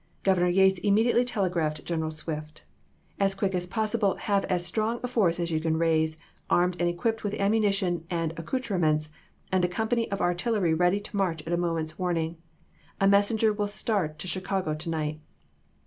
[0.23, 2.63] Governor Yates immediately telegraphed General Swift:
[3.19, 6.17] "As quick as possible have as strong a ^Mt!"* force as you can raise,
[6.49, 9.09] armed and equipped with ^Reporfot* ammunition and accouterments,
[9.51, 12.31] and a company of tant^(^n artillery ready to march at a moment's warning.
[12.33, 12.95] niinois.
[12.99, 15.19] A messenger will start to Chicago to night."